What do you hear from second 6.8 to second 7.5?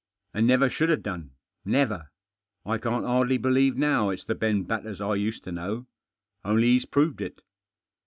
proved it.